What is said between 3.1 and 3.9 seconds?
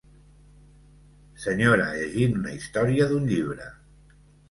d'un llibre.